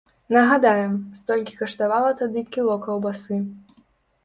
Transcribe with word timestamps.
Нагадаем, 0.35 0.93
столькі 1.19 1.59
каштавала 1.61 2.11
тады 2.23 2.45
кіло 2.57 2.81
каўбасы. 2.89 3.41